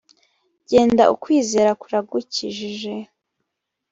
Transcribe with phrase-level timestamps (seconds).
[0.69, 2.93] genda ukwizera kuragukijije